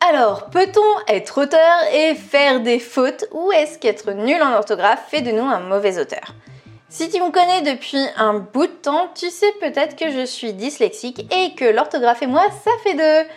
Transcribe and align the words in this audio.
Alors, 0.00 0.48
peut-on 0.50 1.12
être 1.12 1.42
auteur 1.42 1.78
et 1.92 2.14
faire 2.14 2.60
des 2.60 2.78
fautes 2.78 3.26
ou 3.32 3.52
est-ce 3.52 3.78
qu'être 3.78 4.12
nul 4.12 4.40
en 4.42 4.54
orthographe 4.54 5.04
fait 5.08 5.20
de 5.20 5.32
nous 5.32 5.44
un 5.44 5.60
mauvais 5.60 5.98
auteur? 5.98 6.34
Si 6.88 7.10
tu 7.10 7.20
me 7.20 7.30
connais 7.30 7.74
depuis 7.74 8.02
un 8.16 8.34
bout 8.34 8.66
de 8.66 8.72
temps, 8.72 9.08
tu 9.14 9.28
sais 9.28 9.52
peut-être 9.60 9.96
que 9.96 10.10
je 10.10 10.24
suis 10.24 10.54
dyslexique 10.54 11.30
et 11.34 11.54
que 11.54 11.66
l'orthographe 11.66 12.22
et 12.22 12.26
moi, 12.26 12.44
ça 12.64 12.70
fait 12.82 12.94
deux. 12.94 13.28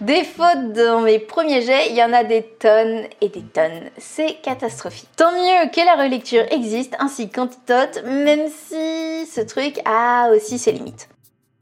Des 0.00 0.22
fautes 0.22 0.74
dans 0.74 1.00
mes 1.00 1.18
premiers 1.18 1.62
jets, 1.62 1.88
il 1.88 1.96
y 1.96 2.02
en 2.02 2.12
a 2.12 2.22
des 2.22 2.42
tonnes 2.42 3.04
et 3.20 3.28
des 3.30 3.42
tonnes. 3.42 3.90
C'est 3.96 4.34
catastrophique. 4.42 5.08
Tant 5.16 5.32
mieux 5.32 5.70
que 5.70 5.84
la 5.84 6.02
relecture 6.02 6.44
existe 6.50 6.94
ainsi 6.98 7.30
qu'Antidote, 7.30 8.04
même 8.04 8.48
si 8.48 9.26
ce 9.26 9.40
truc 9.40 9.80
a 9.84 10.30
aussi 10.30 10.58
ses 10.58 10.72
limites. 10.72 11.08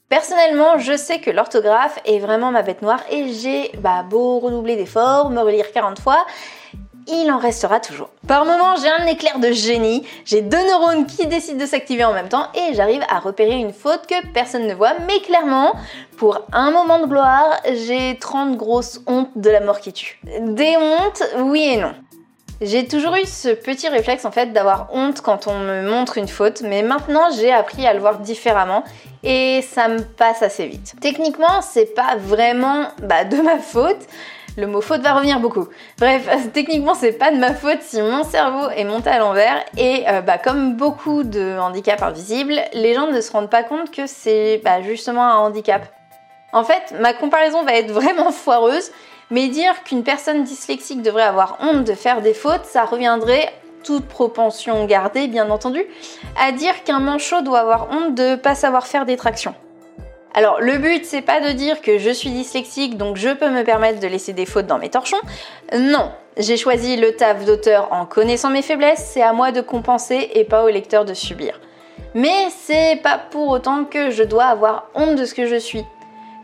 Personnellement, 0.08 0.78
je 0.78 0.96
sais 0.96 1.18
que 1.18 1.30
l'orthographe 1.30 1.98
est 2.04 2.20
vraiment 2.20 2.52
ma 2.52 2.62
bête 2.62 2.80
noire 2.80 3.00
et 3.10 3.32
j'ai 3.32 3.72
bah, 3.78 4.04
beau 4.08 4.38
redoubler 4.38 4.76
d'efforts, 4.76 5.30
me 5.30 5.40
relire 5.40 5.72
40 5.72 5.98
fois, 5.98 6.24
il 7.08 7.28
en 7.32 7.38
restera 7.38 7.80
toujours. 7.80 8.10
Par 8.28 8.44
moments, 8.44 8.76
j'ai 8.76 8.88
un 8.88 9.04
éclair 9.06 9.40
de 9.40 9.50
génie, 9.50 10.06
j'ai 10.24 10.42
deux 10.42 10.64
neurones 10.64 11.06
qui 11.06 11.26
décident 11.26 11.58
de 11.58 11.66
s'activer 11.66 12.04
en 12.04 12.12
même 12.12 12.28
temps 12.28 12.46
et 12.54 12.74
j'arrive 12.74 13.02
à 13.08 13.18
repérer 13.18 13.56
une 13.56 13.72
faute 13.72 14.06
que 14.06 14.14
personne 14.32 14.68
ne 14.68 14.74
voit, 14.74 14.94
mais 15.08 15.18
clairement, 15.20 15.72
pour 16.16 16.40
un 16.52 16.70
moment 16.70 17.00
de 17.00 17.06
gloire, 17.06 17.60
j'ai 17.72 18.16
30 18.16 18.56
grosses 18.56 19.00
hontes 19.08 19.30
de 19.34 19.50
la 19.50 19.60
mort 19.60 19.80
qui 19.80 19.92
tue. 19.92 20.20
Des 20.40 20.76
hontes, 20.76 21.22
oui 21.38 21.62
et 21.74 21.76
non. 21.78 21.94
J'ai 22.62 22.88
toujours 22.88 23.14
eu 23.16 23.26
ce 23.26 23.50
petit 23.50 23.86
réflexe 23.88 24.24
en 24.24 24.30
fait 24.30 24.54
d'avoir 24.54 24.88
honte 24.92 25.20
quand 25.20 25.46
on 25.46 25.58
me 25.58 25.82
montre 25.82 26.16
une 26.16 26.26
faute, 26.26 26.62
mais 26.62 26.82
maintenant 26.82 27.28
j'ai 27.30 27.52
appris 27.52 27.86
à 27.86 27.92
le 27.92 28.00
voir 28.00 28.18
différemment 28.20 28.82
et 29.22 29.60
ça 29.60 29.88
me 29.88 30.00
passe 30.00 30.42
assez 30.42 30.66
vite. 30.66 30.94
Techniquement, 31.02 31.60
c'est 31.60 31.94
pas 31.94 32.16
vraiment 32.16 32.86
bah, 33.02 33.24
de 33.24 33.36
ma 33.42 33.58
faute. 33.58 33.98
Le 34.56 34.66
mot 34.66 34.80
faute 34.80 35.02
va 35.02 35.12
revenir 35.12 35.38
beaucoup. 35.38 35.68
Bref, 35.98 36.26
techniquement, 36.54 36.94
c'est 36.94 37.12
pas 37.12 37.30
de 37.30 37.36
ma 37.36 37.52
faute 37.52 37.82
si 37.82 38.00
mon 38.00 38.24
cerveau 38.24 38.70
est 38.70 38.84
monté 38.84 39.10
à 39.10 39.18
l'envers 39.18 39.62
et 39.76 40.04
euh, 40.08 40.22
bah, 40.22 40.38
comme 40.38 40.76
beaucoup 40.76 41.24
de 41.24 41.58
handicaps 41.58 42.02
invisibles, 42.02 42.58
les 42.72 42.94
gens 42.94 43.08
ne 43.08 43.20
se 43.20 43.30
rendent 43.32 43.50
pas 43.50 43.64
compte 43.64 43.90
que 43.90 44.06
c'est 44.06 44.62
bah, 44.64 44.80
justement 44.80 45.24
un 45.24 45.36
handicap. 45.36 45.92
En 46.54 46.64
fait, 46.64 46.94
ma 47.00 47.12
comparaison 47.12 47.64
va 47.64 47.74
être 47.74 47.90
vraiment 47.90 48.30
foireuse 48.32 48.92
mais 49.30 49.48
dire 49.48 49.82
qu'une 49.84 50.04
personne 50.04 50.44
dyslexique 50.44 51.02
devrait 51.02 51.22
avoir 51.22 51.58
honte 51.60 51.84
de 51.84 51.94
faire 51.94 52.22
des 52.22 52.34
fautes, 52.34 52.64
ça 52.64 52.84
reviendrait, 52.84 53.52
toute 53.84 54.06
propension 54.06 54.84
gardée 54.84 55.28
bien 55.28 55.50
entendu, 55.50 55.84
à 56.40 56.52
dire 56.52 56.84
qu'un 56.84 57.00
manchot 57.00 57.42
doit 57.42 57.60
avoir 57.60 57.88
honte 57.90 58.14
de 58.14 58.36
pas 58.36 58.54
savoir 58.54 58.86
faire 58.86 59.06
des 59.06 59.16
tractions. 59.16 59.54
Alors 60.34 60.60
le 60.60 60.76
but 60.76 61.04
c'est 61.06 61.22
pas 61.22 61.40
de 61.40 61.52
dire 61.52 61.80
que 61.80 61.98
je 61.98 62.10
suis 62.10 62.30
dyslexique 62.30 62.98
donc 62.98 63.16
je 63.16 63.30
peux 63.30 63.48
me 63.48 63.64
permettre 63.64 64.00
de 64.00 64.06
laisser 64.06 64.34
des 64.34 64.44
fautes 64.44 64.66
dans 64.66 64.78
mes 64.78 64.90
torchons. 64.90 65.16
Non, 65.72 66.12
j'ai 66.36 66.58
choisi 66.58 66.96
le 66.96 67.16
taf 67.16 67.46
d'auteur 67.46 67.88
en 67.90 68.04
connaissant 68.04 68.50
mes 68.50 68.60
faiblesses, 68.60 69.10
c'est 69.14 69.22
à 69.22 69.32
moi 69.32 69.50
de 69.50 69.62
compenser 69.62 70.30
et 70.34 70.44
pas 70.44 70.64
au 70.64 70.68
lecteur 70.68 71.06
de 71.06 71.14
subir. 71.14 71.58
Mais 72.14 72.48
c'est 72.50 73.00
pas 73.02 73.18
pour 73.18 73.48
autant 73.48 73.84
que 73.84 74.10
je 74.10 74.22
dois 74.22 74.44
avoir 74.44 74.88
honte 74.94 75.16
de 75.16 75.24
ce 75.24 75.34
que 75.34 75.46
je 75.46 75.56
suis. 75.56 75.84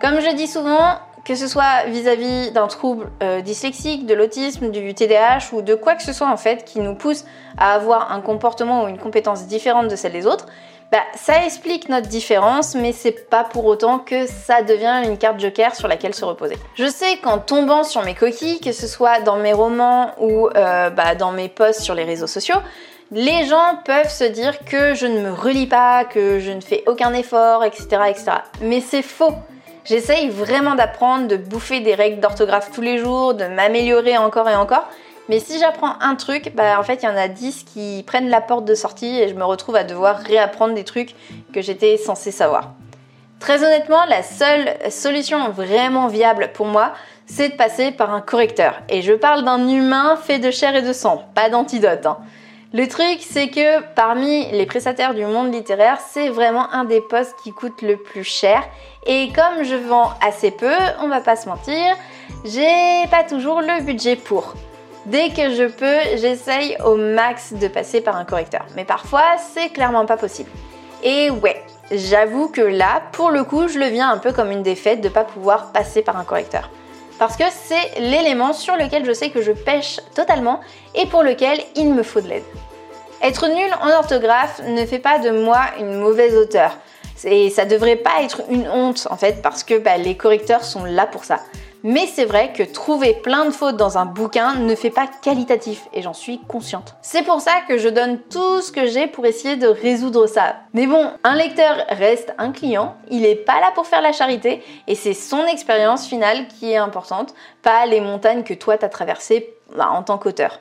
Comme 0.00 0.20
je 0.20 0.34
dis 0.34 0.46
souvent, 0.46 0.96
que 1.24 1.34
ce 1.34 1.46
soit 1.46 1.84
vis-à-vis 1.86 2.50
d'un 2.50 2.66
trouble 2.66 3.08
euh, 3.22 3.40
dyslexique, 3.40 4.06
de 4.06 4.14
l'autisme, 4.14 4.70
du 4.70 4.94
TDAH 4.94 5.52
ou 5.52 5.62
de 5.62 5.74
quoi 5.74 5.94
que 5.94 6.02
ce 6.02 6.12
soit 6.12 6.28
en 6.28 6.36
fait 6.36 6.64
qui 6.64 6.80
nous 6.80 6.94
pousse 6.94 7.24
à 7.56 7.74
avoir 7.74 8.12
un 8.12 8.20
comportement 8.20 8.84
ou 8.84 8.88
une 8.88 8.98
compétence 8.98 9.46
différente 9.46 9.88
de 9.88 9.96
celle 9.96 10.12
des 10.12 10.26
autres, 10.26 10.46
bah, 10.90 10.98
ça 11.14 11.46
explique 11.46 11.88
notre 11.88 12.08
différence, 12.08 12.74
mais 12.74 12.92
c'est 12.92 13.30
pas 13.30 13.44
pour 13.44 13.64
autant 13.64 13.98
que 13.98 14.26
ça 14.26 14.60
devient 14.60 15.02
une 15.06 15.16
carte 15.16 15.40
joker 15.40 15.74
sur 15.74 15.88
laquelle 15.88 16.14
se 16.14 16.24
reposer. 16.24 16.58
Je 16.74 16.86
sais 16.86 17.16
qu'en 17.16 17.38
tombant 17.38 17.82
sur 17.82 18.02
mes 18.04 18.14
coquilles, 18.14 18.60
que 18.60 18.72
ce 18.72 18.86
soit 18.86 19.20
dans 19.20 19.36
mes 19.36 19.54
romans 19.54 20.10
ou 20.20 20.48
euh, 20.48 20.90
bah, 20.90 21.14
dans 21.14 21.32
mes 21.32 21.48
posts 21.48 21.80
sur 21.80 21.94
les 21.94 22.04
réseaux 22.04 22.26
sociaux, 22.26 22.58
les 23.10 23.46
gens 23.46 23.78
peuvent 23.86 24.10
se 24.10 24.24
dire 24.24 24.64
que 24.66 24.94
je 24.94 25.06
ne 25.06 25.20
me 25.20 25.32
relis 25.32 25.66
pas, 25.66 26.04
que 26.04 26.40
je 26.40 26.50
ne 26.50 26.60
fais 26.60 26.82
aucun 26.86 27.14
effort, 27.14 27.64
etc. 27.64 27.86
etc. 28.08 28.24
Mais 28.60 28.80
c'est 28.80 29.02
faux. 29.02 29.32
J'essaye 29.84 30.28
vraiment 30.28 30.74
d'apprendre, 30.74 31.26
de 31.26 31.36
bouffer 31.36 31.80
des 31.80 31.94
règles 31.94 32.20
d'orthographe 32.20 32.70
tous 32.72 32.82
les 32.82 32.98
jours, 32.98 33.34
de 33.34 33.44
m'améliorer 33.46 34.16
encore 34.16 34.48
et 34.48 34.54
encore. 34.54 34.88
Mais 35.28 35.40
si 35.40 35.58
j'apprends 35.58 35.94
un 36.00 36.14
truc, 36.14 36.52
bah 36.54 36.78
en 36.78 36.82
fait 36.82 37.02
il 37.02 37.06
y 37.06 37.08
en 37.08 37.16
a 37.16 37.28
10 37.28 37.64
qui 37.64 38.04
prennent 38.06 38.28
la 38.28 38.40
porte 38.40 38.64
de 38.64 38.74
sortie 38.74 39.20
et 39.20 39.28
je 39.28 39.34
me 39.34 39.44
retrouve 39.44 39.76
à 39.76 39.84
devoir 39.84 40.18
réapprendre 40.18 40.74
des 40.74 40.84
trucs 40.84 41.14
que 41.52 41.60
j'étais 41.62 41.96
censée 41.96 42.30
savoir. 42.30 42.72
Très 43.40 43.64
honnêtement, 43.64 44.04
la 44.04 44.22
seule 44.22 44.68
solution 44.90 45.48
vraiment 45.50 46.06
viable 46.06 46.50
pour 46.54 46.66
moi, 46.66 46.92
c'est 47.26 47.50
de 47.50 47.54
passer 47.54 47.90
par 47.90 48.14
un 48.14 48.20
correcteur. 48.20 48.80
Et 48.88 49.02
je 49.02 49.12
parle 49.12 49.44
d'un 49.44 49.68
humain 49.68 50.16
fait 50.16 50.38
de 50.38 50.50
chair 50.52 50.76
et 50.76 50.82
de 50.82 50.92
sang, 50.92 51.24
pas 51.34 51.50
d'antidote. 51.50 52.06
Hein. 52.06 52.18
Le 52.74 52.88
truc, 52.88 53.18
c'est 53.20 53.50
que 53.50 53.82
parmi 53.94 54.50
les 54.50 54.64
prestataires 54.64 55.12
du 55.12 55.26
monde 55.26 55.52
littéraire, 55.52 55.98
c'est 56.08 56.30
vraiment 56.30 56.72
un 56.72 56.84
des 56.84 57.02
postes 57.02 57.34
qui 57.44 57.52
coûte 57.52 57.82
le 57.82 57.98
plus 57.98 58.24
cher. 58.24 58.62
Et 59.06 59.28
comme 59.34 59.62
je 59.62 59.74
vends 59.74 60.10
assez 60.26 60.50
peu, 60.50 60.72
on 61.02 61.08
va 61.08 61.20
pas 61.20 61.36
se 61.36 61.50
mentir, 61.50 61.94
j'ai 62.46 63.06
pas 63.10 63.24
toujours 63.24 63.60
le 63.60 63.82
budget 63.82 64.16
pour. 64.16 64.54
Dès 65.04 65.28
que 65.28 65.50
je 65.54 65.64
peux, 65.64 66.16
j'essaye 66.16 66.78
au 66.82 66.96
max 66.96 67.52
de 67.52 67.68
passer 67.68 68.00
par 68.00 68.16
un 68.16 68.24
correcteur. 68.24 68.64
Mais 68.74 68.86
parfois, 68.86 69.36
c'est 69.52 69.68
clairement 69.68 70.06
pas 70.06 70.16
possible. 70.16 70.48
Et 71.02 71.28
ouais, 71.28 71.62
j'avoue 71.90 72.48
que 72.48 72.62
là, 72.62 73.02
pour 73.12 73.30
le 73.30 73.44
coup, 73.44 73.68
je 73.68 73.78
le 73.78 73.86
viens 73.88 74.10
un 74.10 74.16
peu 74.18 74.32
comme 74.32 74.50
une 74.50 74.62
défaite 74.62 75.02
de 75.02 75.10
pas 75.10 75.24
pouvoir 75.24 75.72
passer 75.72 76.00
par 76.00 76.16
un 76.16 76.24
correcteur 76.24 76.70
parce 77.22 77.36
que 77.36 77.44
c'est 77.52 78.00
l'élément 78.00 78.52
sur 78.52 78.74
lequel 78.74 79.04
je 79.04 79.12
sais 79.12 79.30
que 79.30 79.42
je 79.42 79.52
pêche 79.52 80.00
totalement 80.12 80.58
et 80.96 81.06
pour 81.06 81.22
lequel 81.22 81.60
il 81.76 81.94
me 81.94 82.02
faut 82.02 82.20
de 82.20 82.26
l'aide. 82.26 82.42
Être 83.22 83.46
nul 83.46 83.70
en 83.80 83.90
orthographe 83.90 84.60
ne 84.66 84.84
fait 84.84 84.98
pas 84.98 85.20
de 85.20 85.30
moi 85.30 85.60
une 85.78 86.00
mauvaise 86.00 86.34
auteure. 86.34 86.76
Et 87.22 87.48
ça 87.50 87.64
devrait 87.64 87.94
pas 87.94 88.24
être 88.24 88.42
une 88.50 88.68
honte 88.68 89.06
en 89.08 89.16
fait 89.16 89.40
parce 89.40 89.62
que 89.62 89.78
bah, 89.78 89.98
les 89.98 90.16
correcteurs 90.16 90.64
sont 90.64 90.82
là 90.82 91.06
pour 91.06 91.22
ça. 91.22 91.38
Mais 91.84 92.06
c'est 92.06 92.24
vrai 92.24 92.52
que 92.52 92.62
trouver 92.62 93.14
plein 93.14 93.44
de 93.44 93.50
fautes 93.50 93.76
dans 93.76 93.98
un 93.98 94.06
bouquin 94.06 94.54
ne 94.54 94.74
fait 94.76 94.90
pas 94.90 95.08
qualitatif 95.20 95.88
et 95.92 96.00
j'en 96.00 96.12
suis 96.12 96.38
consciente. 96.38 96.94
C'est 97.02 97.24
pour 97.24 97.40
ça 97.40 97.52
que 97.66 97.76
je 97.76 97.88
donne 97.88 98.20
tout 98.30 98.60
ce 98.60 98.70
que 98.70 98.86
j'ai 98.86 99.08
pour 99.08 99.26
essayer 99.26 99.56
de 99.56 99.66
résoudre 99.66 100.28
ça. 100.28 100.56
Mais 100.74 100.86
bon, 100.86 101.10
un 101.24 101.34
lecteur 101.34 101.84
reste 101.88 102.34
un 102.38 102.52
client, 102.52 102.96
il 103.10 103.26
est 103.26 103.34
pas 103.34 103.60
là 103.60 103.72
pour 103.74 103.86
faire 103.86 104.00
la 104.00 104.12
charité 104.12 104.62
et 104.86 104.94
c'est 104.94 105.14
son 105.14 105.44
expérience 105.46 106.06
finale 106.06 106.46
qui 106.46 106.70
est 106.70 106.76
importante, 106.76 107.34
pas 107.62 107.84
les 107.86 108.00
montagnes 108.00 108.44
que 108.44 108.54
toi 108.54 108.78
t'as 108.78 108.88
traversées 108.88 109.52
bah, 109.76 109.90
en 109.90 110.04
tant 110.04 110.18
qu'auteur. 110.18 110.60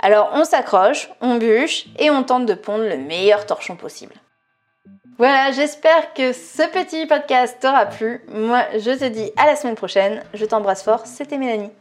Alors 0.00 0.30
on 0.32 0.44
s'accroche, 0.44 1.10
on 1.20 1.36
bûche 1.36 1.86
et 1.98 2.10
on 2.10 2.24
tente 2.24 2.46
de 2.46 2.54
pondre 2.54 2.84
le 2.84 2.98
meilleur 2.98 3.46
torchon 3.46 3.76
possible. 3.76 4.14
Voilà, 5.18 5.50
j'espère 5.50 6.14
que 6.14 6.32
ce 6.32 6.62
petit 6.70 7.04
podcast 7.06 7.56
t'aura 7.60 7.86
plu. 7.86 8.20
Moi, 8.28 8.62
je 8.74 8.96
te 8.96 9.08
dis 9.08 9.32
à 9.36 9.46
la 9.46 9.56
semaine 9.56 9.74
prochaine. 9.74 10.22
Je 10.32 10.44
t'embrasse 10.44 10.84
fort, 10.84 11.06
c'était 11.06 11.38
Mélanie. 11.38 11.72